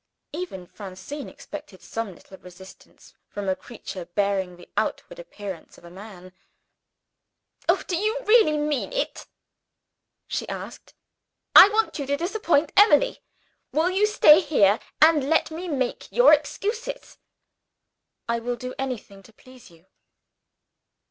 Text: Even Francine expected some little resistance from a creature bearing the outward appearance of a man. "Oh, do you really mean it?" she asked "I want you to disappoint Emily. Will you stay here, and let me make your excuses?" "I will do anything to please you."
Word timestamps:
Even 0.33 0.65
Francine 0.65 1.29
expected 1.29 1.79
some 1.83 2.15
little 2.15 2.39
resistance 2.39 3.13
from 3.29 3.47
a 3.47 3.55
creature 3.55 4.05
bearing 4.05 4.55
the 4.57 4.67
outward 4.75 5.19
appearance 5.19 5.77
of 5.77 5.85
a 5.85 5.91
man. 5.91 6.33
"Oh, 7.69 7.83
do 7.87 7.95
you 7.95 8.19
really 8.25 8.57
mean 8.57 8.91
it?" 8.93 9.27
she 10.25 10.49
asked 10.49 10.95
"I 11.55 11.69
want 11.69 11.99
you 11.99 12.07
to 12.07 12.17
disappoint 12.17 12.71
Emily. 12.75 13.21
Will 13.71 13.91
you 13.91 14.07
stay 14.07 14.39
here, 14.41 14.79
and 15.03 15.29
let 15.29 15.51
me 15.51 15.67
make 15.67 16.11
your 16.11 16.33
excuses?" 16.33 17.19
"I 18.27 18.39
will 18.39 18.55
do 18.55 18.73
anything 18.79 19.21
to 19.21 19.31
please 19.33 19.69
you." 19.69 19.85